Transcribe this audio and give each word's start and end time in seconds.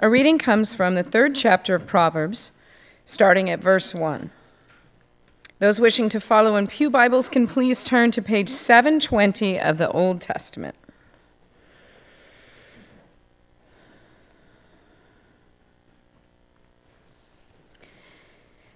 Our 0.00 0.08
reading 0.08 0.38
comes 0.38 0.74
from 0.74 0.94
the 0.94 1.02
third 1.02 1.34
chapter 1.34 1.74
of 1.74 1.86
Proverbs, 1.86 2.52
starting 3.04 3.50
at 3.50 3.60
verse 3.60 3.94
1. 3.94 4.30
Those 5.58 5.78
wishing 5.78 6.08
to 6.08 6.18
follow 6.18 6.56
in 6.56 6.68
Pew 6.68 6.88
Bibles 6.88 7.28
can 7.28 7.46
please 7.46 7.84
turn 7.84 8.10
to 8.12 8.22
page 8.22 8.48
720 8.48 9.60
of 9.60 9.76
the 9.76 9.90
Old 9.90 10.22
Testament. 10.22 10.74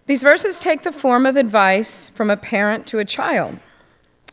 These 0.05 0.23
verses 0.23 0.61
take 0.61 0.83
the 0.83 0.93
form 0.93 1.25
of 1.25 1.37
advice 1.37 2.11
from 2.11 2.29
a 2.29 2.37
parent 2.37 2.87
to 2.89 2.99
a 2.99 3.05
child. 3.07 3.61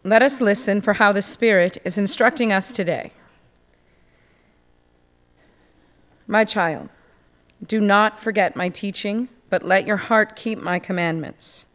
Let 0.03 0.21
us 0.21 0.41
listen 0.41 0.81
for 0.81 0.95
how 0.95 1.13
the 1.13 1.21
Spirit 1.21 1.77
is 1.85 1.97
instructing 1.97 2.51
us 2.51 2.73
today. 2.73 3.11
My 6.31 6.45
child, 6.45 6.87
do 7.61 7.81
not 7.81 8.17
forget 8.17 8.55
my 8.55 8.69
teaching, 8.69 9.27
but 9.49 9.63
let 9.63 9.85
your 9.85 9.97
heart 9.97 10.37
keep 10.37 10.59
my 10.59 10.79
commandments. 10.79 11.65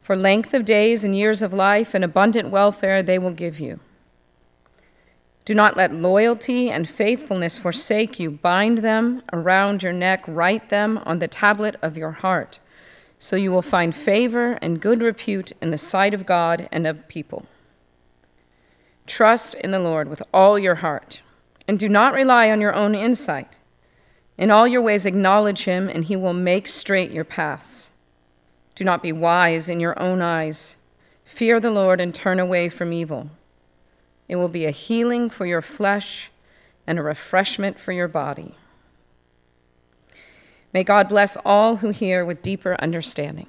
For 0.00 0.16
length 0.16 0.54
of 0.54 0.64
days 0.64 1.04
and 1.04 1.14
years 1.14 1.42
of 1.42 1.52
life 1.52 1.92
and 1.92 2.02
abundant 2.02 2.48
welfare 2.48 3.02
they 3.02 3.18
will 3.18 3.32
give 3.32 3.60
you. 3.60 3.78
Do 5.44 5.54
not 5.54 5.76
let 5.76 5.92
loyalty 5.94 6.70
and 6.70 6.88
faithfulness 6.88 7.58
forsake 7.58 8.18
you. 8.18 8.30
Bind 8.30 8.78
them 8.78 9.20
around 9.34 9.82
your 9.82 9.92
neck, 9.92 10.24
write 10.26 10.70
them 10.70 10.96
on 11.04 11.18
the 11.18 11.28
tablet 11.28 11.76
of 11.82 11.98
your 11.98 12.12
heart, 12.12 12.58
so 13.18 13.36
you 13.36 13.50
will 13.50 13.60
find 13.60 13.94
favor 13.94 14.52
and 14.62 14.80
good 14.80 15.02
repute 15.02 15.52
in 15.60 15.70
the 15.70 15.76
sight 15.76 16.14
of 16.14 16.24
God 16.24 16.70
and 16.72 16.86
of 16.86 17.06
people. 17.06 17.44
Trust 19.06 19.52
in 19.56 19.72
the 19.72 19.78
Lord 19.78 20.08
with 20.08 20.22
all 20.32 20.58
your 20.58 20.76
heart, 20.76 21.20
and 21.70 21.78
do 21.78 21.88
not 21.88 22.14
rely 22.14 22.50
on 22.50 22.60
your 22.60 22.74
own 22.74 22.96
insight. 22.96 23.56
In 24.36 24.50
all 24.50 24.66
your 24.66 24.82
ways, 24.82 25.06
acknowledge 25.06 25.66
him, 25.66 25.88
and 25.88 26.04
he 26.04 26.16
will 26.16 26.32
make 26.32 26.66
straight 26.66 27.12
your 27.12 27.22
paths. 27.22 27.92
Do 28.74 28.82
not 28.82 29.04
be 29.04 29.12
wise 29.12 29.68
in 29.68 29.78
your 29.78 29.96
own 29.96 30.20
eyes. 30.20 30.78
Fear 31.22 31.60
the 31.60 31.70
Lord 31.70 32.00
and 32.00 32.12
turn 32.12 32.40
away 32.40 32.70
from 32.70 32.92
evil. 32.92 33.30
It 34.26 34.34
will 34.34 34.48
be 34.48 34.66
a 34.66 34.72
healing 34.72 35.30
for 35.30 35.46
your 35.46 35.62
flesh 35.62 36.32
and 36.88 36.98
a 36.98 37.04
refreshment 37.04 37.78
for 37.78 37.92
your 37.92 38.08
body. 38.08 38.56
May 40.72 40.82
God 40.82 41.08
bless 41.08 41.36
all 41.44 41.76
who 41.76 41.90
hear 41.90 42.24
with 42.24 42.42
deeper 42.42 42.74
understanding. 42.80 43.46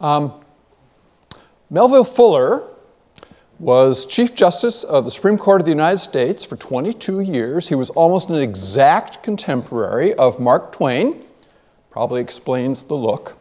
Um, 0.00 0.32
Melville 1.70 2.04
Fuller 2.04 2.68
was 3.58 4.04
Chief 4.04 4.34
Justice 4.34 4.84
of 4.84 5.04
the 5.04 5.10
Supreme 5.10 5.38
Court 5.38 5.62
of 5.62 5.64
the 5.64 5.70
United 5.70 5.98
States 5.98 6.44
for 6.44 6.56
22 6.56 7.20
years. 7.20 7.68
He 7.68 7.74
was 7.74 7.88
almost 7.90 8.28
an 8.28 8.36
exact 8.36 9.22
contemporary 9.22 10.12
of 10.14 10.38
Mark 10.38 10.72
Twain. 10.72 11.24
Probably 11.90 12.20
explains 12.20 12.84
the 12.84 12.94
look. 12.94 13.38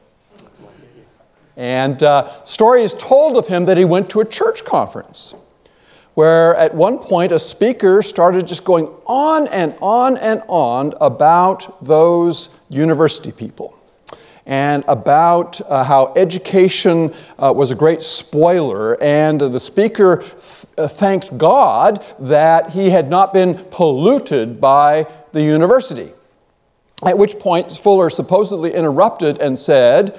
And 1.58 2.02
uh, 2.03 2.44
story 2.45 2.83
is 2.83 2.94
told 2.94 3.38
of 3.38 3.48
him 3.48 3.66
that 3.66 3.78
he 3.78 3.86
went 3.86 4.09
to 4.11 4.22
a 4.22 4.26
church 4.26 4.64
conference 4.64 5.36
where 6.14 6.56
at 6.56 6.73
one 6.73 6.98
point 6.98 7.33
a 7.33 7.39
speaker 7.39 8.02
started 8.02 8.48
just 8.48 8.64
going 8.64 8.88
on 9.06 9.48
and 9.50 9.76
on 9.81 10.17
and 10.17 10.42
on 10.48 10.94
about 11.02 11.86
those 11.86 12.50
university 12.70 13.33
people 13.33 13.78
and 14.45 14.83
about 14.87 15.59
uh, 15.61 15.83
how 15.83 16.14
education 16.15 17.14
uh, 17.39 17.52
was 17.55 17.71
a 17.71 17.75
great 17.75 18.02
spoiler. 18.02 19.02
And 19.02 19.42
uh, 19.42 19.49
the 19.49 19.59
speaker 19.59 20.17
th- 20.17 20.92
thanked 20.92 21.37
God 21.37 22.05
that 22.20 22.71
he 22.71 22.92
had 22.92 23.09
not 23.09 23.33
been 23.33 23.65
polluted 23.71 24.61
by 24.61 25.08
the 25.31 25.42
university. 25.42 26.11
At 27.03 27.17
which 27.17 27.39
point, 27.39 27.71
Fuller 27.71 28.09
supposedly 28.09 28.73
interrupted 28.73 29.39
and 29.39 29.58
said, 29.58 30.17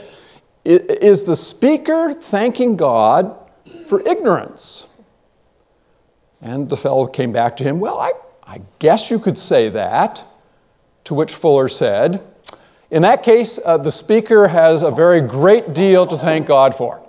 Is 0.65 1.25
the 1.25 1.37
speaker 1.37 2.13
thanking 2.13 2.77
God 2.77 3.37
for 3.89 4.07
ignorance? 4.07 4.89
And 6.43 6.69
the 6.69 6.77
fellow 6.77 7.07
came 7.07 7.33
back 7.33 7.57
to 7.59 7.65
him, 7.65 7.81
Well, 7.81 7.99
I, 7.99 8.13
I 8.45 8.61
guess 8.79 9.11
you 9.11 9.19
could 9.19 9.39
say 9.39 9.69
that. 9.71 10.25
To 11.05 11.15
which 11.15 11.37
Fuller 11.37 11.69
said, 11.69 12.25
in 12.91 13.03
that 13.03 13.23
case, 13.23 13.59
uh, 13.65 13.79
the 13.79 13.91
speaker 13.91 14.47
has 14.49 14.83
a 14.83 14.91
very 14.91 15.21
great 15.21 15.75
deal 15.75 16.07
to 16.07 16.17
thank 16.17 16.47
God 16.47 16.75
for. 16.75 17.03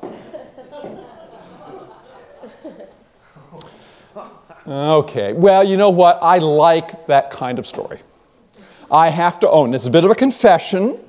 Okay, 4.68 5.32
well, 5.32 5.64
you 5.64 5.78
know 5.78 5.92
what? 5.92 6.20
I 6.22 6.40
like 6.40 7.08
that 7.08 7.30
kind 7.30 7.58
of 7.58 7.66
story. 7.66 8.00
I 8.92 9.10
have 9.10 9.40
to 9.40 9.50
own 9.50 9.74
it's 9.74 9.86
a 9.86 9.90
bit 9.90 10.04
of 10.04 10.12
a 10.12 10.16
confession, 10.16 11.00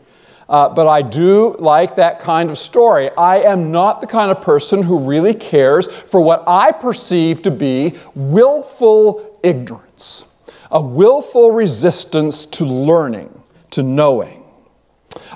uh, 0.48 0.68
but 0.68 0.86
I 0.86 1.02
do 1.02 1.56
like 1.58 1.96
that 1.96 2.20
kind 2.20 2.50
of 2.50 2.58
story. 2.58 3.10
I 3.18 3.38
am 3.40 3.72
not 3.72 4.00
the 4.00 4.06
kind 4.06 4.30
of 4.30 4.40
person 4.42 4.82
who 4.84 5.00
really 5.00 5.34
cares 5.34 5.86
for 5.86 6.20
what 6.20 6.44
I 6.46 6.70
perceive 6.70 7.42
to 7.42 7.50
be 7.50 7.96
willful 8.14 9.40
ignorance, 9.42 10.26
a 10.70 10.80
willful 10.80 11.50
resistance 11.50 12.46
to 12.46 12.64
learning, 12.64 13.42
to 13.72 13.82
knowing. 13.82 14.37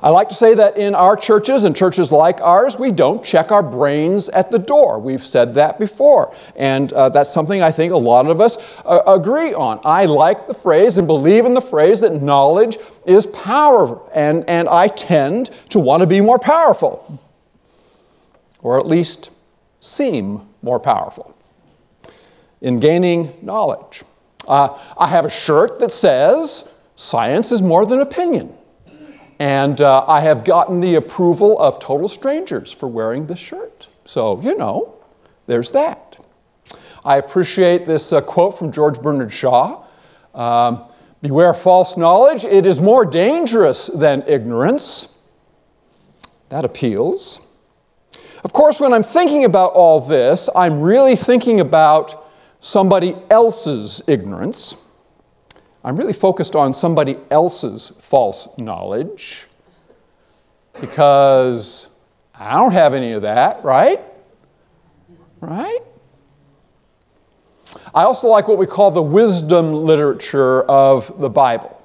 I 0.03 0.10
like 0.10 0.28
to 0.28 0.34
say 0.34 0.55
that 0.55 0.77
in 0.77 0.94
our 0.94 1.16
churches 1.16 1.65
and 1.65 1.75
churches 1.75 2.12
like 2.12 2.41
ours, 2.41 2.78
we 2.78 2.93
don't 2.93 3.25
check 3.25 3.50
our 3.50 3.62
brains 3.62 4.28
at 4.28 4.50
the 4.50 4.59
door. 4.59 4.99
We've 4.99 5.25
said 5.25 5.55
that 5.55 5.78
before. 5.78 6.34
And 6.56 6.93
uh, 6.93 7.09
that's 7.09 7.33
something 7.33 7.62
I 7.62 7.71
think 7.71 7.93
a 7.93 7.97
lot 7.97 8.27
of 8.27 8.41
us 8.41 8.59
uh, 8.84 9.00
agree 9.06 9.55
on. 9.55 9.81
I 9.84 10.05
like 10.05 10.47
the 10.47 10.55
phrase 10.55 10.99
and 10.99 11.06
believe 11.06 11.47
in 11.47 11.55
the 11.55 11.62
phrase 11.62 12.00
that 12.00 12.22
knowledge 12.22 12.78
is 13.06 13.27
power. 13.27 14.00
And, 14.12 14.44
and 14.49 14.69
I 14.69 14.88
tend 14.88 15.50
to 15.71 15.78
want 15.78 16.03
to 16.03 16.06
be 16.06 16.21
more 16.21 16.39
powerful, 16.39 17.19
or 18.60 18.78
at 18.78 18.87
least 18.87 19.31
seem 19.81 20.47
more 20.60 20.81
powerful 20.81 21.34
in 22.60 22.78
gaining 22.78 23.33
knowledge. 23.41 24.03
Uh, 24.47 24.78
I 24.99 25.06
have 25.06 25.25
a 25.25 25.31
shirt 25.31 25.78
that 25.81 25.93
says, 25.93 26.69
Science 26.94 27.53
is 27.53 27.62
more 27.62 27.87
than 27.87 28.00
opinion. 28.00 28.54
And 29.38 29.81
uh, 29.81 30.04
I 30.06 30.20
have 30.20 30.44
gotten 30.44 30.81
the 30.81 30.94
approval 30.94 31.59
of 31.59 31.78
total 31.78 32.09
strangers 32.09 32.72
for 32.72 32.88
wearing 32.88 33.26
this 33.26 33.38
shirt. 33.38 33.88
So, 34.04 34.41
you 34.41 34.56
know, 34.56 34.94
there's 35.47 35.72
that. 35.72 36.19
I 37.04 37.16
appreciate 37.16 37.84
this 37.84 38.12
uh, 38.12 38.21
quote 38.21 38.56
from 38.56 38.71
George 38.71 39.00
Bernard 39.00 39.32
Shaw 39.32 39.84
um, 40.34 40.84
Beware 41.21 41.54
false 41.54 41.97
knowledge, 41.97 42.44
it 42.44 42.66
is 42.66 42.81
more 42.81 43.04
dangerous 43.04 43.87
than 43.87 44.25
ignorance. 44.26 45.15
That 46.48 46.65
appeals. 46.65 47.38
Of 48.42 48.53
course, 48.53 48.81
when 48.81 48.92
I'm 48.92 49.04
thinking 49.04 49.44
about 49.44 49.72
all 49.72 50.00
this, 50.00 50.48
I'm 50.56 50.81
really 50.81 51.15
thinking 51.15 51.60
about 51.60 52.26
somebody 52.59 53.16
else's 53.31 54.03
ignorance. 54.09 54.75
I'm 55.84 55.97
really 55.97 56.12
focused 56.12 56.54
on 56.54 56.72
somebody 56.75 57.16
else's 57.31 57.93
false 57.98 58.48
knowledge 58.56 59.47
because 60.81 61.88
I 62.34 62.54
don't 62.54 62.72
have 62.72 62.94
any 62.94 63.12
of 63.12 63.22
that, 63.22 63.65
right? 63.65 64.00
Right? 65.41 65.81
I 67.94 68.04
also 68.04 68.28
like 68.28 68.47
what 68.47 68.59
we 68.59 68.66
call 68.66 68.91
the 68.92 69.03
wisdom 69.03 69.72
literature 69.72 70.62
of 70.62 71.21
the 71.21 71.28
Bible. 71.28 71.78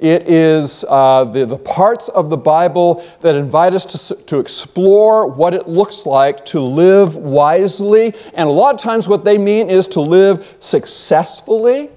It 0.00 0.28
is 0.28 0.84
uh, 0.88 1.24
the, 1.24 1.46
the 1.46 1.56
parts 1.56 2.08
of 2.08 2.30
the 2.30 2.36
Bible 2.36 3.06
that 3.20 3.36
invite 3.36 3.74
us 3.74 4.08
to, 4.08 4.16
to 4.24 4.38
explore 4.40 5.28
what 5.28 5.54
it 5.54 5.68
looks 5.68 6.04
like 6.04 6.44
to 6.46 6.60
live 6.60 7.14
wisely. 7.14 8.12
And 8.34 8.48
a 8.48 8.52
lot 8.52 8.74
of 8.74 8.80
times, 8.80 9.08
what 9.08 9.24
they 9.24 9.38
mean 9.38 9.70
is 9.70 9.86
to 9.88 10.00
live 10.00 10.56
successfully 10.58 11.90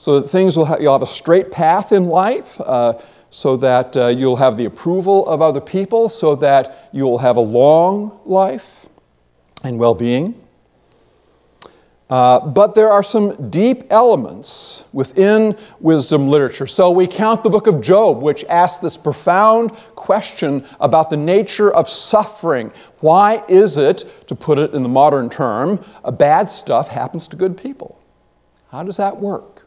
so 0.00 0.18
that 0.18 0.30
things 0.30 0.56
will 0.56 0.78
you'll 0.80 0.94
have 0.94 1.02
a 1.02 1.06
straight 1.06 1.50
path 1.50 1.92
in 1.92 2.06
life, 2.06 2.58
uh, 2.62 2.94
so 3.28 3.54
that 3.58 3.94
uh, 3.98 4.06
you'll 4.06 4.36
have 4.36 4.56
the 4.56 4.64
approval 4.64 5.28
of 5.28 5.42
other 5.42 5.60
people, 5.60 6.08
so 6.08 6.34
that 6.36 6.88
you'll 6.90 7.18
have 7.18 7.36
a 7.36 7.42
long 7.42 8.18
life 8.24 8.86
and 9.62 9.78
well 9.78 9.94
being. 9.94 10.42
Uh, 12.08 12.40
but 12.40 12.74
there 12.74 12.90
are 12.90 13.02
some 13.02 13.50
deep 13.50 13.84
elements 13.90 14.84
within 14.94 15.54
wisdom 15.80 16.28
literature. 16.28 16.66
So 16.66 16.90
we 16.90 17.06
count 17.06 17.42
the 17.42 17.50
book 17.50 17.66
of 17.66 17.82
Job, 17.82 18.22
which 18.22 18.42
asks 18.44 18.80
this 18.80 18.96
profound 18.96 19.72
question 19.96 20.64
about 20.80 21.10
the 21.10 21.18
nature 21.18 21.70
of 21.70 21.90
suffering. 21.90 22.72
Why 23.00 23.44
is 23.50 23.76
it, 23.76 24.06
to 24.28 24.34
put 24.34 24.58
it 24.58 24.72
in 24.72 24.82
the 24.82 24.88
modern 24.88 25.28
term, 25.28 25.84
bad 26.14 26.48
stuff 26.48 26.88
happens 26.88 27.28
to 27.28 27.36
good 27.36 27.58
people? 27.58 28.00
How 28.70 28.82
does 28.82 28.96
that 28.96 29.18
work? 29.18 29.59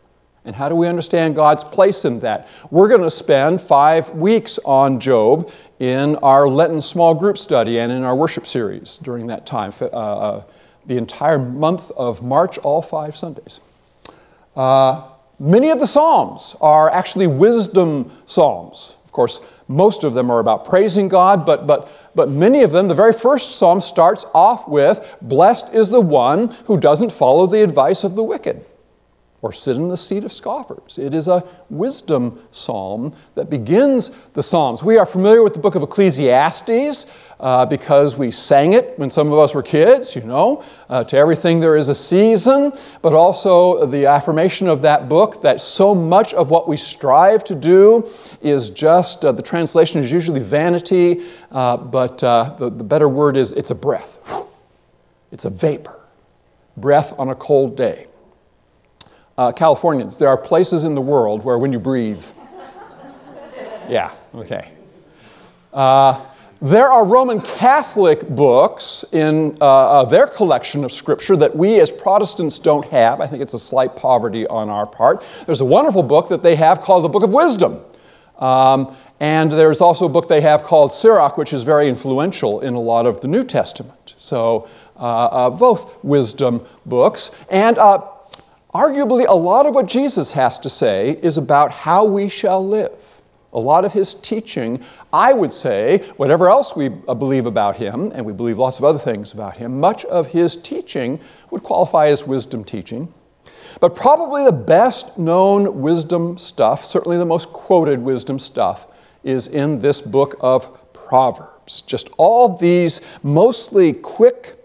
And 0.46 0.56
how 0.56 0.68
do 0.68 0.76
we 0.76 0.88
understand 0.88 1.36
God's 1.36 1.64
place 1.64 2.04
in 2.04 2.20
that? 2.20 2.48
We're 2.70 2.90
going 2.90 3.02
to 3.02 3.10
spend 3.10 3.62
five 3.62 4.10
weeks 4.10 4.60
on 4.66 5.00
Job 5.00 5.52
in 5.80 6.18
our 6.18 6.48
Lenten 6.48 6.82
small 6.82 7.14
group 7.14 7.38
study 7.38 7.80
and 7.80 7.92
in 7.92 8.04
our 8.04 8.16
worship 8.16 8.46
series 8.46 8.98
during 8.98 9.28
that 9.28 9.46
time, 9.46 9.72
uh, 9.82 9.86
uh, 9.86 10.44
the 10.86 10.98
entire 10.98 11.40
month 11.40 11.92
of 11.92 12.22
March, 12.22 12.58
all 12.58 12.82
five 12.82 13.16
Sundays. 13.16 13.62
Uh, 14.56 15.08
many 15.40 15.70
of 15.70 15.80
the 15.80 15.88
Psalms 15.88 16.58
are 16.60 16.90
actually 16.90 17.28
wisdom 17.28 18.12
Psalms. 18.26 18.98
Of 19.06 19.14
course, 19.14 19.40
most 19.70 20.04
of 20.04 20.14
them 20.14 20.30
are 20.30 20.40
about 20.40 20.66
praising 20.66 21.08
God, 21.08 21.46
but, 21.46 21.66
but, 21.66 21.90
but 22.16 22.30
many 22.30 22.64
of 22.64 22.72
them, 22.72 22.90
the 22.90 22.96
very 22.96 23.14
first 23.14 23.56
Psalm 23.56 23.80
starts 23.80 24.26
off 24.34 24.68
with 24.68 25.16
Blessed 25.22 25.70
is 25.74 25.90
the 25.90 26.02
one 26.02 26.50
who 26.66 26.78
doesn't 26.78 27.14
follow 27.14 27.48
the 27.48 27.64
advice 27.64 28.04
of 28.04 28.16
the 28.16 28.24
wicked 28.24 28.66
or 29.44 29.52
sit 29.52 29.76
in 29.76 29.90
the 29.90 29.98
seat 29.98 30.24
of 30.24 30.32
scoffers. 30.32 30.98
It 30.98 31.14
is 31.14 31.28
a 31.28 31.44
wisdom 31.70 32.42
psalm 32.52 33.14
that 33.36 33.50
begins 33.50 34.10
the 34.32 34.42
Psalms. 34.42 34.82
We 34.82 34.98
are 34.98 35.06
familiar 35.06 35.44
with 35.44 35.54
the 35.54 35.60
book 35.60 35.76
of 35.76 35.84
Ecclesiastes 35.84 37.06
uh, 37.42 37.66
because 37.66 38.16
we 38.16 38.32
sang 38.32 38.72
it 38.72 38.98
when 38.98 39.10
some 39.10 39.34
of 39.34 39.38
us 39.38 39.54
were 39.54 39.62
kids, 39.62 40.16
you 40.16 40.22
know. 40.22 40.64
Uh, 40.88 41.04
to 41.04 41.18
everything 41.18 41.60
there 41.60 41.76
is 41.76 41.90
a 41.90 41.96
season, 41.96 42.72
but 43.02 43.12
also 43.12 43.86
the 43.86 44.06
affirmation 44.06 44.70
of 44.70 44.82
that 44.84 45.10
book 45.10 45.42
that 45.42 45.60
so 45.60 45.94
much 45.94 46.34
of 46.34 46.50
what 46.50 46.70
we 46.70 46.78
strive 46.78 47.44
to 47.44 47.54
do 47.54 48.10
is 48.42 48.70
just, 48.70 49.26
uh, 49.26 49.34
the 49.34 49.44
translation 49.44 50.02
is 50.02 50.10
usually 50.10 50.40
vanity, 50.40 51.22
uh, 51.52 51.76
but 51.76 52.24
uh, 52.24 52.56
the, 52.58 52.70
the 52.70 52.84
better 52.84 53.10
word 53.10 53.36
is 53.36 53.52
it's 53.52 53.72
a 53.72 53.76
breath. 53.76 54.20
It's 55.34 55.44
a 55.44 55.50
vapor. 55.50 56.00
Breath 56.78 57.14
on 57.20 57.28
a 57.28 57.36
cold 57.36 57.76
day 57.76 58.08
uh, 59.38 59.52
Californians, 59.52 60.18
there 60.18 60.30
are 60.30 60.38
places 60.38 60.84
in 60.84 60.96
the 60.96 61.02
world 61.02 61.44
where 61.44 61.58
when 61.58 61.74
you 61.74 61.80
breathe, 61.80 62.24
yeah, 63.90 64.12
okay. 64.36 64.70
Uh, 65.72 66.26
there 66.62 66.88
are 66.88 67.04
Roman 67.04 67.42
Catholic 67.42 68.26
books 68.30 69.04
in 69.12 69.58
uh, 69.60 69.66
uh, 69.66 70.06
their 70.06 70.28
collection 70.28 70.86
of 70.86 70.94
scripture 70.94 71.36
that 71.36 71.54
we 71.54 71.82
as 71.82 71.92
Protestants 71.92 72.58
don't 72.58 72.86
have. 72.86 73.20
I 73.20 73.28
think 73.28 73.42
it's 73.42 73.54
a 73.54 73.60
slight 73.60 73.98
poverty 73.98 74.48
on 74.48 74.70
our 74.70 74.88
part. 74.88 75.26
There's 75.46 75.60
a 75.60 75.66
wonderful 75.66 76.04
book 76.04 76.30
that 76.30 76.42
they 76.42 76.56
have 76.56 76.80
called 76.80 77.04
the 77.04 77.10
Book 77.10 77.24
of 77.24 77.34
Wisdom. 77.34 77.82
Um, 78.40 78.96
and 79.20 79.52
there's 79.52 79.82
also 79.82 80.06
a 80.06 80.10
book 80.10 80.30
they 80.30 80.40
have 80.40 80.64
called 80.64 80.94
Sirach, 80.94 81.38
which 81.38 81.52
is 81.52 81.64
very 81.64 81.90
influential 81.90 82.62
in 82.62 82.76
a 82.76 82.80
lot 82.80 83.06
of 83.06 83.20
the 83.20 83.28
New 83.28 83.44
Testament. 83.44 84.14
So, 84.16 84.70
uh, 84.96 85.26
uh 85.26 85.50
both 85.50 86.02
wisdom 86.02 86.66
books. 86.86 87.32
And 87.50 87.78
uh, 87.78 88.08
Arguably, 88.74 89.28
a 89.28 89.36
lot 89.36 89.68
of 89.68 89.76
what 89.76 89.86
Jesus 89.86 90.32
has 90.32 90.58
to 90.60 90.70
say 90.70 91.20
is 91.22 91.38
about 91.38 91.72
how 91.72 92.06
we 92.06 92.28
shall 92.28 92.66
live. 92.66 92.92
A 93.54 93.60
lot 93.60 93.86
of 93.86 93.94
his 93.94 94.16
teaching, 94.16 94.84
I 95.12 95.32
would 95.32 95.54
say, 95.54 96.00
whatever 96.18 96.50
else 96.50 96.76
we 96.76 96.90
uh, 97.08 97.14
believe 97.14 97.46
about 97.46 97.76
him, 97.78 98.12
and 98.16 98.26
we 98.26 98.34
believe 98.34 98.58
lots 98.58 98.80
of 98.80 98.84
other 98.84 98.98
things 98.98 99.32
about 99.32 99.58
him, 99.58 99.80
much 99.80 100.06
of 100.06 100.26
his 100.26 100.56
teaching 100.56 101.20
would 101.52 101.62
qualify 101.62 102.08
as 102.08 102.26
wisdom 102.26 102.64
teaching. 102.64 103.14
But 103.80 103.96
probably 103.96 104.44
the 104.44 104.52
best 104.52 105.20
known 105.20 105.82
wisdom 105.82 106.40
stuff, 106.40 106.84
certainly 106.84 107.20
the 107.20 107.26
most 107.28 107.50
quoted 107.50 108.00
wisdom 108.00 108.40
stuff, 108.40 108.88
is 109.24 109.48
in 109.48 109.80
this 109.80 110.02
book 110.02 110.36
of 110.40 110.94
Proverbs. 110.94 111.82
Just 111.82 112.10
all 112.18 112.58
these 112.58 113.02
mostly 113.22 113.94
quick, 113.94 114.58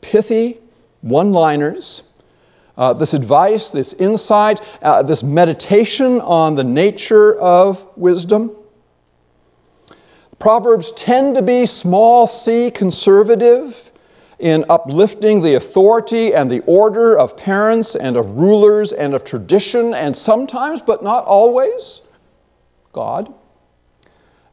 pithy 0.00 0.58
one 1.02 1.32
liners 1.32 2.02
uh, 2.76 2.92
this 2.92 3.14
advice, 3.14 3.70
this 3.70 3.92
insight, 3.94 4.60
uh, 4.82 5.02
this 5.02 5.22
meditation 5.22 6.20
on 6.20 6.54
the 6.54 6.64
nature 6.64 7.38
of 7.38 7.86
wisdom. 7.96 8.50
Proverbs 10.38 10.92
tend 10.92 11.34
to 11.36 11.42
be 11.42 11.66
small 11.66 12.26
c 12.26 12.70
conservative 12.70 13.90
in 14.38 14.64
uplifting 14.68 15.40
the 15.40 15.54
authority 15.54 16.34
and 16.34 16.50
the 16.50 16.60
order 16.60 17.16
of 17.16 17.36
parents 17.36 17.94
and 17.94 18.16
of 18.16 18.30
rulers 18.30 18.92
and 18.92 19.14
of 19.14 19.22
tradition, 19.22 19.94
and 19.94 20.16
sometimes, 20.16 20.82
but 20.82 21.04
not 21.04 21.24
always, 21.26 22.02
God. 22.92 23.32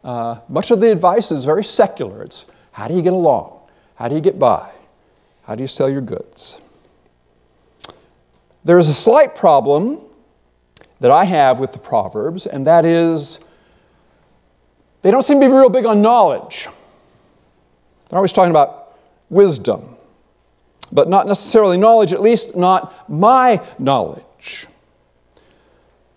Uh, 0.03 0.39
much 0.47 0.69
of 0.69 0.79
the 0.79 0.91
advice 0.91 1.31
is 1.31 1.43
very 1.43 1.63
secular. 1.63 2.21
It's 2.21 2.45
how 2.71 2.87
do 2.87 2.93
you 2.93 3.01
get 3.01 3.13
along? 3.13 3.59
How 3.95 4.07
do 4.07 4.15
you 4.15 4.21
get 4.21 4.37
by? 4.37 4.71
How 5.43 5.55
do 5.55 5.63
you 5.63 5.67
sell 5.67 5.89
your 5.89 6.01
goods? 6.01 6.59
There 8.69 8.77
is 8.77 8.87
a 8.87 8.93
slight 8.93 9.35
problem 9.35 9.99
that 10.99 11.09
I 11.09 11.23
have 11.23 11.59
with 11.59 11.71
the 11.71 11.79
Proverbs, 11.79 12.45
and 12.45 12.67
that 12.67 12.85
is 12.85 13.39
they 15.01 15.09
don't 15.09 15.23
seem 15.23 15.41
to 15.41 15.47
be 15.47 15.51
real 15.51 15.71
big 15.71 15.87
on 15.87 16.03
knowledge. 16.03 16.67
They're 18.07 18.17
always 18.17 18.31
talking 18.31 18.51
about 18.51 18.95
wisdom, 19.31 19.95
but 20.91 21.09
not 21.09 21.25
necessarily 21.25 21.77
knowledge, 21.77 22.13
at 22.13 22.21
least 22.21 22.55
not 22.55 23.09
my 23.09 23.59
knowledge. 23.79 24.67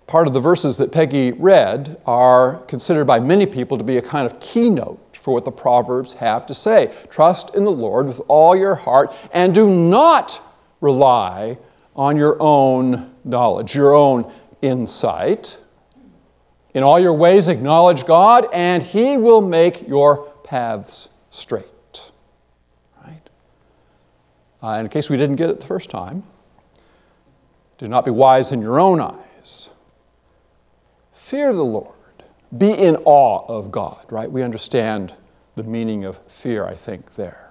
Part 0.07 0.27
of 0.27 0.35
the 0.35 0.41
verses 0.41 0.77
that 0.77 0.93
Peggy 0.93 1.33
read 1.33 2.03
are 2.05 2.57
considered 2.67 3.07
by 3.07 3.19
many 3.19 3.47
people 3.47 3.79
to 3.79 3.85
be 3.85 3.97
a 3.97 4.03
kind 4.03 4.27
of 4.27 4.39
keynote 4.41 5.17
for 5.17 5.33
what 5.33 5.47
the 5.47 5.51
Proverbs 5.51 6.13
have 6.13 6.45
to 6.45 6.53
say. 6.53 6.93
Trust 7.09 7.55
in 7.55 7.65
the 7.65 7.73
Lord 7.73 8.09
with 8.09 8.21
all 8.29 8.55
your 8.55 8.75
heart 8.75 9.11
and 9.33 9.55
do 9.55 9.67
not 9.67 10.39
rely 10.83 11.57
on 11.95 12.17
your 12.17 12.37
own 12.41 13.15
knowledge, 13.25 13.75
your 13.75 13.95
own 13.95 14.33
insight. 14.61 15.59
In 16.75 16.83
all 16.83 16.99
your 16.99 17.13
ways, 17.15 17.49
acknowledge 17.49 18.07
God, 18.07 18.47
and 18.53 18.83
He 18.83 19.19
will 19.19 19.43
make 19.43 19.87
your 19.87 20.31
paths 20.45 21.09
straight. 21.31 22.13
Right? 23.05 23.29
Uh, 24.63 24.81
in 24.81 24.89
case 24.89 25.11
we 25.11 25.17
didn't 25.17 25.37
get 25.37 25.51
it 25.51 25.61
the 25.61 25.67
first 25.67 25.91
time, 25.91 26.23
do 27.79 27.89
not 27.89 28.05
be 28.05 28.11
wise 28.11 28.53
in 28.53 28.63
your 28.63 28.79
own 28.81 29.01
eyes. 29.01 29.71
Fear 31.13 31.53
the 31.53 31.65
Lord. 31.65 31.95
Be 32.57 32.71
in 32.71 32.97
awe 33.05 33.45
of 33.49 33.73
God, 33.73 34.05
right? 34.11 34.31
We 34.31 34.43
understand 34.43 35.15
the 35.57 35.63
meaning 35.63 36.05
of 36.05 36.19
fear, 36.29 36.67
I 36.67 36.75
think, 36.75 37.15
there. 37.15 37.51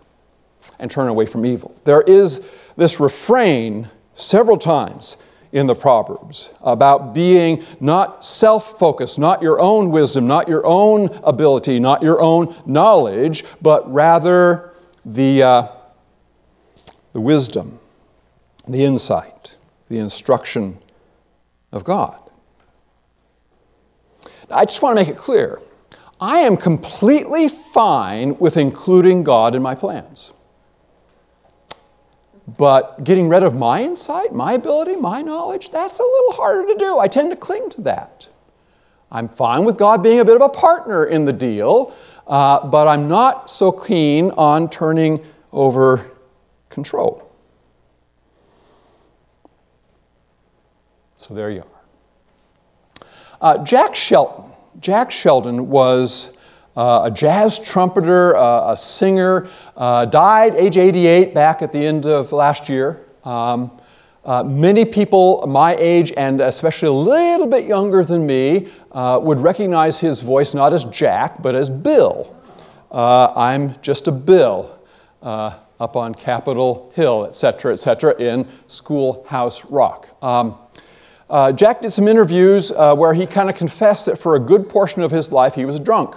And 0.79 0.89
turn 0.89 1.07
away 1.07 1.25
from 1.25 1.45
evil. 1.45 1.75
There 1.83 2.01
is 2.01 2.41
this 2.77 2.99
refrain 2.99 3.89
several 4.21 4.57
times 4.57 5.17
in 5.51 5.67
the 5.67 5.75
Proverbs 5.75 6.51
about 6.61 7.13
being 7.13 7.63
not 7.79 8.23
self 8.23 8.79
focused, 8.79 9.19
not 9.19 9.41
your 9.41 9.59
own 9.59 9.91
wisdom, 9.91 10.27
not 10.27 10.47
your 10.47 10.65
own 10.65 11.19
ability, 11.23 11.79
not 11.79 12.01
your 12.01 12.21
own 12.21 12.55
knowledge, 12.65 13.43
but 13.61 13.91
rather 13.91 14.73
the, 15.05 15.43
uh, 15.43 15.67
the 17.13 17.19
wisdom, 17.19 17.79
the 18.67 18.83
insight, 18.83 19.53
the 19.89 19.97
instruction 19.97 20.77
of 21.71 21.83
God. 21.83 22.17
I 24.49 24.65
just 24.65 24.81
want 24.81 24.97
to 24.97 25.03
make 25.03 25.09
it 25.09 25.17
clear 25.17 25.59
I 26.19 26.39
am 26.39 26.55
completely 26.55 27.49
fine 27.49 28.37
with 28.37 28.55
including 28.55 29.23
God 29.23 29.55
in 29.55 29.61
my 29.61 29.75
plans. 29.75 30.31
But 32.47 33.03
getting 33.03 33.29
rid 33.29 33.43
of 33.43 33.55
my 33.55 33.83
insight, 33.83 34.33
my 34.33 34.53
ability, 34.53 34.95
my 34.95 35.21
knowledge, 35.21 35.69
that's 35.69 35.99
a 35.99 36.03
little 36.03 36.33
harder 36.33 36.73
to 36.73 36.75
do. 36.77 36.99
I 36.99 37.07
tend 37.07 37.29
to 37.29 37.35
cling 37.35 37.69
to 37.71 37.81
that. 37.81 38.27
I'm 39.11 39.29
fine 39.29 39.65
with 39.65 39.77
God 39.77 40.01
being 40.01 40.19
a 40.19 40.25
bit 40.25 40.35
of 40.35 40.41
a 40.41 40.49
partner 40.49 41.05
in 41.05 41.25
the 41.25 41.33
deal, 41.33 41.93
uh, 42.27 42.65
but 42.67 42.87
I'm 42.87 43.07
not 43.07 43.49
so 43.49 43.71
keen 43.71 44.31
on 44.31 44.69
turning 44.69 45.23
over 45.51 46.11
control. 46.69 47.29
So 51.17 51.33
there 51.33 51.51
you 51.51 51.61
are. 51.61 53.05
Uh, 53.41 53.57
Jack 53.63 53.95
Sheldon. 53.95 54.51
Jack 54.79 55.11
Sheldon 55.11 55.69
was 55.69 56.29
uh, 56.75 57.01
a 57.05 57.11
jazz 57.11 57.59
trumpeter, 57.59 58.35
uh, 58.35 58.71
a 58.71 58.77
singer, 58.77 59.47
uh, 59.75 60.05
died 60.05 60.55
age 60.55 60.77
88 60.77 61.33
back 61.33 61.61
at 61.61 61.71
the 61.71 61.85
end 61.85 62.05
of 62.05 62.31
last 62.31 62.69
year. 62.69 63.05
Um, 63.23 63.77
uh, 64.23 64.43
many 64.43 64.85
people 64.85 65.45
my 65.47 65.75
age, 65.75 66.13
and 66.15 66.41
especially 66.41 66.87
a 66.87 66.91
little 66.91 67.47
bit 67.47 67.65
younger 67.65 68.03
than 68.03 68.25
me, 68.25 68.67
uh, 68.91 69.19
would 69.21 69.39
recognize 69.39 69.99
his 69.99 70.21
voice 70.21 70.53
not 70.53 70.73
as 70.73 70.85
Jack, 70.85 71.41
but 71.41 71.55
as 71.55 71.69
Bill. 71.69 72.33
Uh, 72.91 73.33
I'm 73.35 73.75
just 73.81 74.07
a 74.07 74.11
Bill 74.11 74.77
up 75.23 75.95
on 75.95 76.13
Capitol 76.13 76.91
Hill, 76.95 77.25
et 77.25 77.35
cetera, 77.35 77.73
et 77.73 77.77
cetera, 77.77 78.13
in 78.21 78.47
Schoolhouse 78.67 79.65
Rock. 79.65 80.07
Um, 80.23 80.55
Jack 81.55 81.81
did 81.81 81.91
some 81.91 82.07
interviews 82.07 82.71
where 82.71 83.13
he 83.13 83.25
kind 83.25 83.49
of 83.49 83.55
confessed 83.55 84.05
that 84.05 84.19
for 84.19 84.35
a 84.35 84.39
good 84.39 84.69
portion 84.69 85.01
of 85.01 85.09
his 85.09 85.31
life 85.31 85.55
he 85.55 85.65
was 85.65 85.79
drunk 85.79 86.15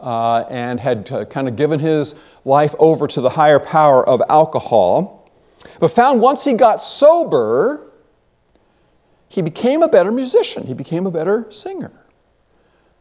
uh, 0.00 0.44
and 0.50 0.78
had 0.78 1.10
uh, 1.10 1.24
kind 1.24 1.48
of 1.48 1.56
given 1.56 1.80
his 1.80 2.14
life 2.44 2.74
over 2.78 3.06
to 3.06 3.20
the 3.20 3.30
higher 3.30 3.58
power 3.58 4.06
of 4.06 4.22
alcohol, 4.28 5.30
but 5.80 5.88
found 5.88 6.20
once 6.20 6.44
he 6.44 6.52
got 6.52 6.76
sober, 6.76 7.90
he 9.28 9.42
became 9.42 9.82
a 9.82 9.88
better 9.88 10.12
musician, 10.12 10.66
he 10.66 10.74
became 10.74 11.06
a 11.06 11.10
better 11.10 11.50
singer. 11.50 11.92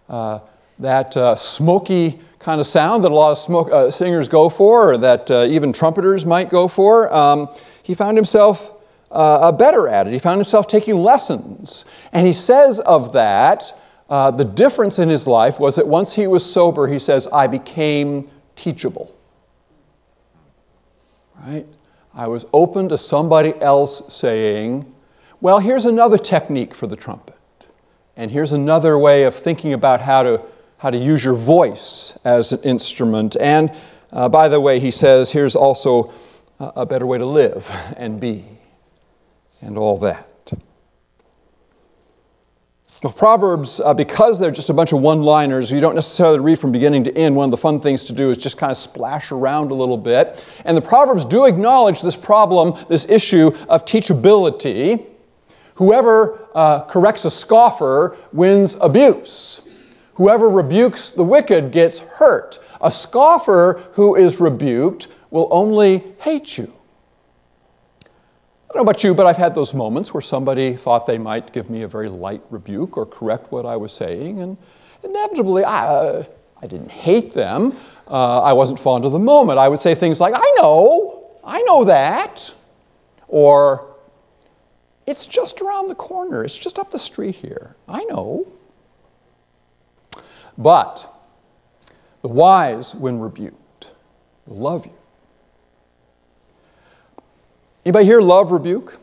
Uh, 0.10 0.40
that 0.80 1.16
uh, 1.16 1.36
smoky 1.36 2.20
kind 2.40 2.60
of 2.60 2.68
sound 2.68 3.04
that 3.04 3.12
a 3.12 3.16
lot 3.16 3.32
of 3.32 3.38
smoke, 3.38 3.72
uh, 3.72 3.90
singers 3.90 4.28
go 4.28 4.50
for, 4.50 4.94
or 4.94 4.98
that 4.98 5.32
uh, 5.32 5.46
even 5.48 5.74
trumpeters 5.74 6.26
might 6.26 6.50
go 6.50 6.68
for, 6.68 7.12
um, 7.14 7.50
he 7.82 7.94
found 7.94 8.18
himself 8.18 8.72
better 9.10 9.88
at 9.88 10.08
it. 10.08 10.14
He 10.14 10.20
found 10.20 10.40
himself 10.40 10.68
taking 10.68 10.96
lessons. 10.96 11.86
And 12.12 12.28
he 12.28 12.34
says 12.34 12.80
of 12.82 13.14
that, 13.14 13.74
uh, 14.10 14.32
the 14.32 14.46
difference 14.46 15.00
in 15.00 15.10
his 15.10 15.28
life 15.28 15.60
was 15.60 15.76
that 15.76 15.88
once 15.88 16.14
he 16.14 16.28
was 16.28 16.50
sober, 16.50 16.88
he 16.88 17.00
says, 17.00 17.28
I 17.34 17.48
became 17.48 18.30
teachable. 18.56 19.16
Right? 21.46 21.66
I 22.14 22.28
was 22.28 22.46
open 22.54 22.90
to 22.90 22.98
somebody 22.98 23.60
else 23.62 24.14
saying, 24.14 24.94
Well, 25.42 25.60
here's 25.60 25.86
another 25.86 26.18
technique 26.18 26.74
for 26.74 26.88
the 26.88 26.96
trumpet. 26.96 27.36
And 28.16 28.32
here's 28.32 28.54
another 28.54 28.98
way 28.98 29.24
of 29.24 29.36
thinking 29.36 29.74
about 29.74 30.02
how 30.02 30.24
to, 30.24 30.42
how 30.78 30.90
to 30.90 30.98
use 30.98 31.24
your 31.24 31.34
voice 31.34 32.18
as 32.24 32.54
an 32.54 32.62
instrument. 32.62 33.36
And 33.40 33.72
uh, 34.12 34.30
by 34.30 34.48
the 34.48 34.62
way, 34.62 34.80
he 34.80 34.92
says, 34.92 35.32
here's 35.32 35.56
also 35.56 36.14
a 36.60 36.86
better 36.86 37.06
way 37.06 37.18
to 37.18 37.26
live 37.26 37.70
and 37.98 38.20
be, 38.20 38.46
and 39.60 39.78
all 39.78 39.98
that. 39.98 40.30
Well, 43.04 43.12
Proverbs, 43.12 43.82
uh, 43.82 43.94
because 43.94 44.40
they're 44.40 44.52
just 44.52 44.70
a 44.70 44.74
bunch 44.74 44.94
of 44.94 45.02
one 45.02 45.22
liners, 45.22 45.70
you 45.70 45.82
don't 45.82 45.96
necessarily 45.96 46.40
read 46.40 46.58
from 46.58 46.72
beginning 46.72 47.04
to 47.04 47.16
end. 47.16 47.36
One 47.36 47.44
of 47.44 47.52
the 47.52 47.58
fun 47.58 47.82
things 47.82 48.06
to 48.06 48.14
do 48.14 48.32
is 48.32 48.38
just 48.38 48.58
kind 48.58 48.72
of 48.72 48.78
splash 48.78 49.34
around 49.34 49.72
a 49.72 49.74
little 49.74 49.98
bit. 49.98 50.44
And 50.64 50.78
the 50.78 50.82
Proverbs 50.82 51.26
do 51.26 51.46
acknowledge 51.46 52.02
this 52.02 52.16
problem, 52.16 52.74
this 52.88 53.06
issue 53.10 53.52
of 53.68 53.84
teachability. 53.86 55.06
Whoever 55.76 56.48
uh, 56.56 56.86
corrects 56.86 57.26
a 57.26 57.32
scoffer 57.32 58.18
wins 58.32 58.78
abuse. 58.80 59.62
Whoever 60.14 60.50
rebukes 60.50 61.12
the 61.12 61.24
wicked 61.24 61.72
gets 61.72 62.00
hurt. 62.00 62.60
A 62.80 62.90
scoffer 62.90 63.84
who 63.94 64.16
is 64.16 64.40
rebuked 64.40 65.10
will 65.32 65.50
only 65.52 66.02
hate 66.22 66.58
you 66.58 66.75
don't 68.76 68.84
know 68.86 68.92
about 68.92 69.06
you, 69.06 69.14
but 69.14 69.26
I've 69.26 69.38
had 69.38 69.56
those 69.56 69.74
moments 69.74 70.14
where 70.14 70.20
somebody 70.20 70.74
thought 70.74 71.06
they 71.06 71.18
might 71.18 71.54
give 71.54 71.70
me 71.70 71.84
a 71.84 71.88
very 71.88 72.10
light 72.10 72.42
rebuke 72.50 72.98
or 72.98 73.06
correct 73.06 73.50
what 73.50 73.66
I 73.66 73.78
was 73.78 73.94
saying, 73.94 74.42
and 74.42 74.58
inevitably, 75.02 75.64
I, 75.64 75.88
uh, 75.88 76.24
I 76.62 76.68
didn't 76.68 76.92
hate 76.92 77.32
them. 77.32 77.74
Uh, 78.06 78.42
I 78.42 78.52
wasn't 78.52 78.82
fond 78.82 79.06
of 79.06 79.14
the 79.14 79.20
moment. 79.20 79.60
I 79.60 79.70
would 79.70 79.80
say 79.80 79.96
things 79.96 80.20
like, 80.20 80.34
I 80.36 80.54
know, 80.58 81.26
I 81.42 81.62
know 81.62 81.86
that. 81.86 82.54
Or, 83.30 83.96
it's 85.08 85.26
just 85.26 85.62
around 85.62 85.88
the 85.88 85.96
corner, 85.96 86.44
it's 86.44 86.58
just 86.58 86.78
up 86.78 86.92
the 86.92 87.00
street 87.00 87.36
here. 87.36 87.78
I 87.88 88.04
know. 88.04 88.46
But 90.58 91.08
the 92.24 92.28
wise, 92.28 92.94
when 92.94 93.22
rebuked, 93.22 93.94
will 94.46 94.58
love 94.58 94.86
you. 94.86 94.94
Anybody 97.86 98.06
here 98.06 98.20
love 98.20 98.52
rebuke? 98.52 99.00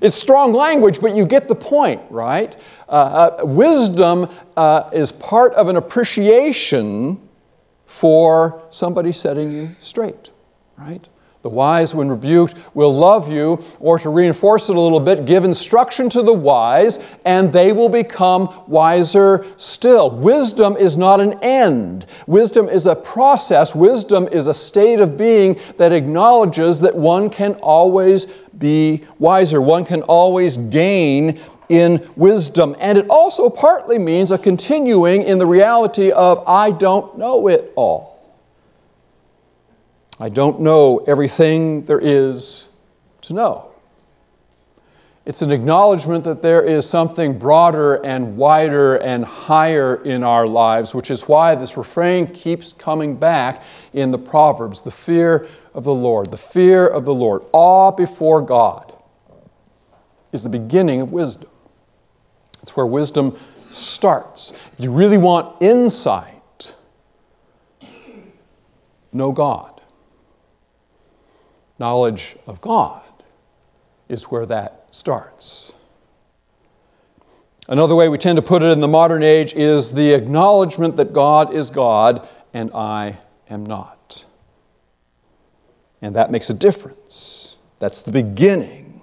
It's 0.00 0.14
strong 0.14 0.52
language, 0.52 1.00
but 1.00 1.16
you 1.16 1.26
get 1.26 1.48
the 1.48 1.56
point, 1.56 2.00
right? 2.08 2.56
Uh, 2.88 2.92
uh, 3.40 3.44
wisdom 3.44 4.28
uh, 4.56 4.88
is 4.92 5.10
part 5.10 5.54
of 5.54 5.66
an 5.66 5.76
appreciation 5.76 7.20
for 7.84 8.62
somebody 8.70 9.10
setting 9.10 9.50
you 9.50 9.70
straight, 9.80 10.30
right? 10.76 11.08
The 11.42 11.48
wise, 11.48 11.94
when 11.94 12.08
rebuked, 12.08 12.56
will 12.74 12.92
love 12.92 13.30
you, 13.30 13.62
or 13.78 13.98
to 14.00 14.10
reinforce 14.10 14.68
it 14.68 14.74
a 14.74 14.80
little 14.80 14.98
bit, 14.98 15.24
give 15.24 15.44
instruction 15.44 16.10
to 16.10 16.22
the 16.22 16.32
wise, 16.32 16.98
and 17.24 17.52
they 17.52 17.72
will 17.72 17.88
become 17.88 18.64
wiser 18.66 19.46
still. 19.56 20.10
Wisdom 20.10 20.76
is 20.76 20.96
not 20.96 21.20
an 21.20 21.38
end, 21.40 22.06
wisdom 22.26 22.68
is 22.68 22.86
a 22.86 22.96
process. 22.96 23.74
Wisdom 23.74 24.28
is 24.32 24.48
a 24.48 24.54
state 24.54 24.98
of 24.98 25.16
being 25.16 25.60
that 25.76 25.92
acknowledges 25.92 26.80
that 26.80 26.94
one 26.94 27.30
can 27.30 27.54
always 27.54 28.26
be 28.58 29.04
wiser, 29.20 29.62
one 29.62 29.84
can 29.84 30.02
always 30.02 30.58
gain 30.58 31.38
in 31.68 32.10
wisdom. 32.16 32.74
And 32.80 32.98
it 32.98 33.06
also 33.08 33.48
partly 33.48 33.98
means 33.98 34.32
a 34.32 34.38
continuing 34.38 35.22
in 35.22 35.38
the 35.38 35.46
reality 35.46 36.10
of, 36.10 36.42
I 36.48 36.72
don't 36.72 37.16
know 37.16 37.46
it 37.46 37.72
all. 37.76 38.17
I 40.20 40.28
don't 40.28 40.60
know 40.60 40.98
everything 41.06 41.82
there 41.82 42.00
is 42.00 42.68
to 43.22 43.32
know. 43.32 43.70
It's 45.24 45.42
an 45.42 45.52
acknowledgement 45.52 46.24
that 46.24 46.42
there 46.42 46.62
is 46.62 46.88
something 46.88 47.38
broader 47.38 47.96
and 48.04 48.36
wider 48.36 48.96
and 48.96 49.24
higher 49.24 50.02
in 50.02 50.24
our 50.24 50.46
lives, 50.46 50.94
which 50.94 51.10
is 51.10 51.28
why 51.28 51.54
this 51.54 51.76
refrain 51.76 52.26
keeps 52.26 52.72
coming 52.72 53.14
back 53.14 53.62
in 53.92 54.10
the 54.10 54.18
Proverbs 54.18 54.82
the 54.82 54.90
fear 54.90 55.46
of 55.74 55.84
the 55.84 55.94
Lord, 55.94 56.30
the 56.30 56.38
fear 56.38 56.86
of 56.86 57.04
the 57.04 57.14
Lord, 57.14 57.42
awe 57.52 57.90
before 57.90 58.40
God 58.40 58.92
is 60.32 60.42
the 60.42 60.48
beginning 60.48 61.02
of 61.02 61.12
wisdom. 61.12 61.50
It's 62.62 62.74
where 62.74 62.86
wisdom 62.86 63.38
starts. 63.70 64.52
If 64.72 64.80
you 64.80 64.90
really 64.90 65.18
want 65.18 65.60
insight, 65.60 66.74
know 69.12 69.30
God 69.30 69.77
knowledge 71.78 72.36
of 72.46 72.60
God 72.60 73.02
is 74.08 74.24
where 74.24 74.46
that 74.46 74.86
starts. 74.90 75.74
Another 77.68 77.94
way 77.94 78.08
we 78.08 78.18
tend 78.18 78.36
to 78.36 78.42
put 78.42 78.62
it 78.62 78.70
in 78.70 78.80
the 78.80 78.88
modern 78.88 79.22
age 79.22 79.52
is 79.52 79.92
the 79.92 80.14
acknowledgement 80.14 80.96
that 80.96 81.12
God 81.12 81.52
is 81.52 81.70
God 81.70 82.26
and 82.54 82.72
I 82.72 83.18
am 83.50 83.64
not. 83.64 84.24
And 86.00 86.16
that 86.16 86.30
makes 86.30 86.48
a 86.48 86.54
difference. 86.54 87.56
That's 87.78 88.02
the 88.02 88.12
beginning 88.12 89.02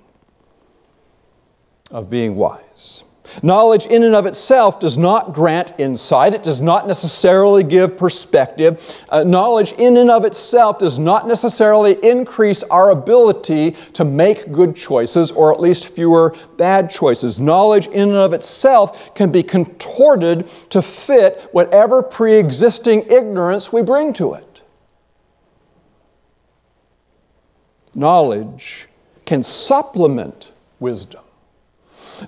of 1.91 2.09
being 2.09 2.35
wise. 2.35 3.04
Knowledge 3.43 3.85
in 3.85 4.03
and 4.03 4.15
of 4.15 4.25
itself 4.25 4.79
does 4.79 4.97
not 4.97 5.33
grant 5.33 5.73
insight. 5.77 6.33
It 6.33 6.43
does 6.43 6.61
not 6.61 6.87
necessarily 6.87 7.63
give 7.63 7.97
perspective. 7.97 9.03
Uh, 9.09 9.23
knowledge 9.23 9.73
in 9.73 9.97
and 9.97 10.09
of 10.09 10.25
itself 10.25 10.79
does 10.79 10.99
not 10.99 11.27
necessarily 11.27 11.93
increase 12.03 12.63
our 12.63 12.91
ability 12.91 13.71
to 13.93 14.05
make 14.05 14.51
good 14.51 14.75
choices 14.75 15.31
or 15.31 15.51
at 15.51 15.59
least 15.59 15.87
fewer 15.87 16.35
bad 16.57 16.89
choices. 16.89 17.39
Knowledge 17.39 17.87
in 17.87 18.09
and 18.09 18.17
of 18.17 18.33
itself 18.33 19.13
can 19.15 19.31
be 19.31 19.43
contorted 19.43 20.47
to 20.69 20.81
fit 20.81 21.49
whatever 21.51 22.01
pre 22.01 22.35
existing 22.35 23.03
ignorance 23.09 23.73
we 23.73 23.81
bring 23.81 24.13
to 24.13 24.33
it. 24.33 24.61
Knowledge 27.93 28.87
can 29.25 29.41
supplement 29.41 30.51
wisdom. 30.79 31.24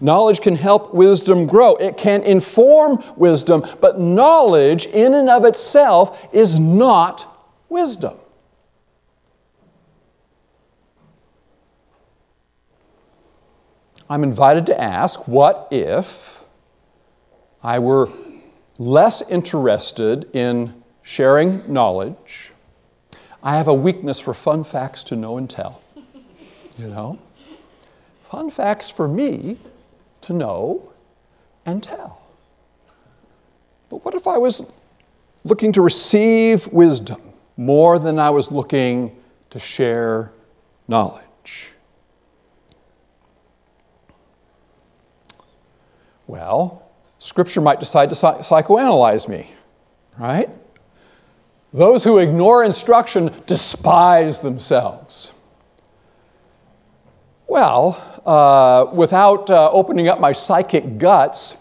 Knowledge 0.01 0.41
can 0.41 0.55
help 0.55 0.93
wisdom 0.93 1.47
grow. 1.47 1.75
It 1.75 1.97
can 1.97 2.23
inform 2.23 3.03
wisdom, 3.15 3.65
but 3.81 3.99
knowledge 3.99 4.85
in 4.87 5.13
and 5.13 5.29
of 5.29 5.45
itself 5.45 6.27
is 6.33 6.59
not 6.59 7.25
wisdom. 7.69 8.17
I'm 14.09 14.23
invited 14.23 14.65
to 14.67 14.81
ask 14.81 15.27
what 15.27 15.67
if 15.69 16.41
I 17.61 17.79
were 17.79 18.07
less 18.77 19.21
interested 19.29 20.29
in 20.33 20.81
sharing 21.01 21.61
knowledge? 21.71 22.51
I 23.43 23.55
have 23.55 23.67
a 23.67 23.73
weakness 23.73 24.19
for 24.19 24.33
fun 24.33 24.63
facts 24.63 25.03
to 25.05 25.15
know 25.15 25.37
and 25.37 25.49
tell. 25.49 25.81
You 26.77 26.87
know? 26.87 27.19
Fun 28.29 28.49
facts 28.49 28.89
for 28.89 29.07
me 29.07 29.57
to 30.21 30.33
know 30.33 30.91
and 31.65 31.83
tell. 31.83 32.21
But 33.89 34.03
what 34.03 34.13
if 34.15 34.27
I 34.27 34.37
was 34.37 34.65
looking 35.43 35.71
to 35.73 35.81
receive 35.81 36.67
wisdom 36.67 37.21
more 37.55 37.99
than 37.99 38.19
I 38.19 38.29
was 38.29 38.51
looking 38.51 39.15
to 39.49 39.59
share 39.59 40.31
knowledge? 40.87 41.71
Well, 46.27 46.83
Scripture 47.19 47.61
might 47.61 47.79
decide 47.79 48.09
to 48.09 48.15
psychoanalyze 48.15 49.27
me, 49.27 49.49
right? 50.17 50.49
Those 51.73 52.03
who 52.03 52.17
ignore 52.17 52.63
instruction 52.63 53.31
despise 53.45 54.39
themselves. 54.39 55.31
Well, 57.47 58.01
uh, 58.27 58.91
without 58.93 59.49
uh, 59.49 59.71
opening 59.71 60.09
up 60.09 60.19
my 60.19 60.33
psychic 60.33 60.97
guts, 60.97 61.55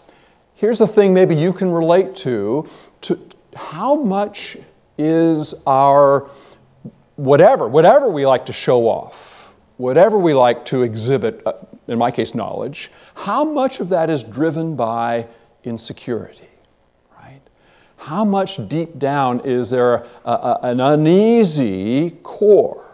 here's 0.53 0.81
a 0.81 0.87
thing 0.87 1.13
maybe 1.13 1.33
you 1.33 1.53
can 1.53 1.71
relate 1.71 2.13
to, 2.13 2.67
to 3.01 3.17
how 3.55 3.95
much 3.95 4.57
is 4.97 5.53
our 5.65 6.29
whatever, 7.15 7.69
whatever 7.69 8.09
we 8.09 8.25
like 8.25 8.45
to 8.45 8.53
show 8.53 8.87
off, 8.87 9.53
whatever 9.77 10.17
we 10.19 10.33
like 10.33 10.65
to 10.65 10.83
exhibit, 10.83 11.41
uh, 11.45 11.53
in 11.87 11.97
my 11.97 12.11
case, 12.11 12.35
knowledge, 12.35 12.91
how 13.15 13.45
much 13.45 13.79
of 13.79 13.87
that 13.89 14.09
is 14.09 14.21
driven 14.23 14.75
by 14.75 15.25
insecurity, 15.63 16.49
right? 17.17 17.41
How 17.95 18.25
much 18.25 18.67
deep 18.67 18.99
down 18.99 19.39
is 19.45 19.69
there 19.69 20.05
a, 20.25 20.31
a, 20.31 20.59
an 20.63 20.81
uneasy 20.81 22.11
core 22.23 22.86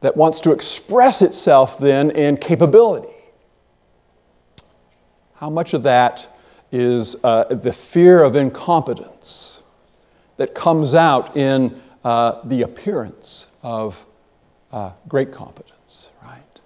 that 0.00 0.16
wants 0.16 0.40
to 0.40 0.52
express 0.52 1.22
itself 1.22 1.78
then 1.78 2.10
in 2.10 2.36
capability? 2.36 3.08
How 5.34 5.50
much 5.50 5.74
of 5.74 5.82
that 5.84 6.26
is 6.72 7.16
uh, 7.24 7.44
the 7.44 7.72
fear 7.72 8.22
of 8.22 8.36
incompetence 8.36 9.62
that 10.36 10.54
comes 10.54 10.94
out 10.94 11.36
in 11.36 11.80
uh, 12.04 12.40
the 12.44 12.62
appearance 12.62 13.46
of 13.62 14.04
uh, 14.72 14.92
great 15.08 15.32
competence, 15.32 16.10
right? 16.22 16.60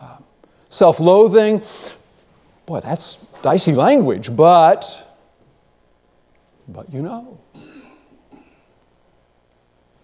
Um, 0.00 0.24
Self 0.68 0.98
loathing, 0.98 1.62
boy, 2.66 2.80
that's 2.80 3.16
dicey 3.42 3.74
language, 3.74 4.34
but, 4.34 5.18
but 6.66 6.92
you 6.92 7.02
know. 7.02 7.38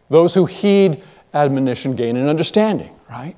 Those 0.08 0.34
who 0.34 0.46
heed 0.46 1.02
admonition 1.34 1.94
gain 1.94 2.16
and 2.16 2.28
understanding, 2.28 2.94
right? 3.08 3.36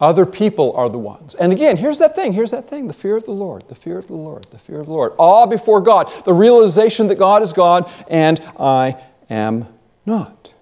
Other 0.00 0.26
people 0.26 0.72
are 0.76 0.88
the 0.88 0.98
ones. 0.98 1.34
And 1.34 1.52
again, 1.52 1.76
here's 1.76 1.98
that 2.00 2.14
thing, 2.14 2.32
here's 2.32 2.50
that 2.50 2.68
thing 2.68 2.88
the 2.88 2.92
fear 2.92 3.16
of 3.16 3.24
the 3.24 3.32
Lord, 3.32 3.64
the 3.68 3.74
fear 3.74 3.98
of 3.98 4.06
the 4.08 4.14
Lord, 4.16 4.46
the 4.50 4.58
fear 4.58 4.80
of 4.80 4.86
the 4.86 4.92
Lord. 4.92 5.12
Awe 5.18 5.46
before 5.46 5.80
God, 5.80 6.12
the 6.24 6.32
realization 6.32 7.08
that 7.08 7.14
God 7.14 7.42
is 7.42 7.52
God 7.52 7.90
and 8.08 8.40
I 8.58 9.00
am 9.30 9.68
not. 10.04 10.52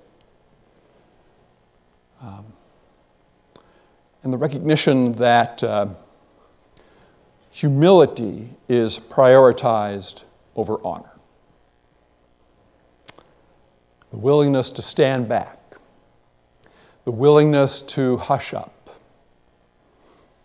Um, 2.20 2.44
and 4.22 4.32
the 4.32 4.38
recognition 4.38 5.12
that 5.14 5.64
uh, 5.64 5.88
humility 7.50 8.50
is 8.68 8.98
prioritized 8.98 10.22
over 10.54 10.78
honor. 10.84 11.10
The 14.10 14.18
willingness 14.18 14.70
to 14.70 14.82
stand 14.82 15.28
back, 15.28 15.58
the 17.04 17.12
willingness 17.12 17.82
to 17.82 18.16
hush 18.16 18.54
up 18.54 18.82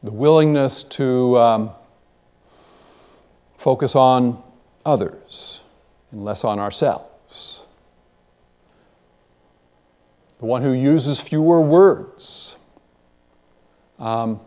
the 0.03 0.11
willingness 0.11 0.83
to 0.83 1.37
um, 1.37 1.71
focus 3.57 3.95
on 3.95 4.41
others 4.85 5.63
and 6.11 6.23
less 6.23 6.43
on 6.43 6.59
ourselves. 6.59 7.65
The 10.39 10.45
one 10.45 10.61
who 10.61 10.71
uses 10.71 11.19
fewer 11.19 11.59
words. 11.59 12.57
Um, 13.97 14.39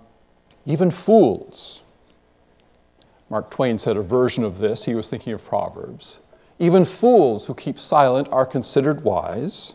even 0.65 0.91
fools. 0.91 1.83
Mark 3.29 3.51
Twain 3.51 3.77
said 3.77 3.97
a 3.97 4.03
version 4.03 4.45
of 4.45 4.59
this. 4.59 4.85
He 4.85 4.95
was 4.95 5.11
thinking 5.11 5.33
of 5.33 5.45
Proverbs. 5.45 6.21
Even 6.61 6.85
fools 6.85 7.49
who 7.49 7.55
keep 7.55 7.79
silent 7.79 8.29
are 8.31 8.47
considered 8.47 9.03
wise. 9.03 9.75